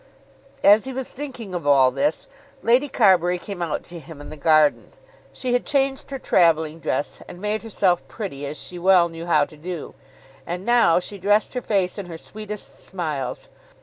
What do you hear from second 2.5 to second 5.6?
Lady Carbury came out to him in the garden. She